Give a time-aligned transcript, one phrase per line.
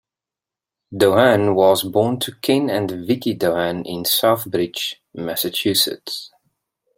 [0.91, 6.31] Doane was born to Ken and Vickie Doane in Southbridge, Massachusetts.